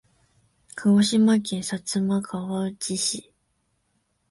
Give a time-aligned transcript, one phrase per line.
[0.75, 3.31] 鹿児島県薩摩川内市